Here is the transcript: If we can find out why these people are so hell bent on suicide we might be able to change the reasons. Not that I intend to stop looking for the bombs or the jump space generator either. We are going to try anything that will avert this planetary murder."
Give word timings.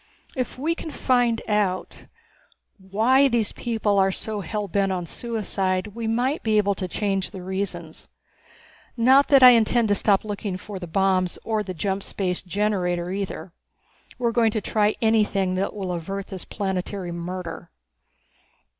If 0.35 0.57
we 0.57 0.73
can 0.73 0.89
find 0.89 1.43
out 1.47 2.07
why 2.79 3.27
these 3.27 3.51
people 3.51 3.99
are 3.99 4.11
so 4.11 4.39
hell 4.41 4.67
bent 4.67 4.91
on 4.91 5.05
suicide 5.05 5.89
we 5.93 6.07
might 6.07 6.41
be 6.41 6.57
able 6.57 6.73
to 6.73 6.87
change 6.87 7.29
the 7.29 7.43
reasons. 7.43 8.07
Not 8.97 9.27
that 9.27 9.43
I 9.43 9.51
intend 9.51 9.89
to 9.89 9.93
stop 9.93 10.25
looking 10.25 10.57
for 10.57 10.79
the 10.79 10.87
bombs 10.87 11.37
or 11.43 11.61
the 11.61 11.75
jump 11.75 12.01
space 12.01 12.41
generator 12.41 13.11
either. 13.11 13.53
We 14.17 14.25
are 14.27 14.31
going 14.31 14.49
to 14.53 14.59
try 14.61 14.95
anything 15.03 15.53
that 15.53 15.75
will 15.75 15.91
avert 15.91 16.29
this 16.29 16.45
planetary 16.45 17.11
murder." 17.11 17.69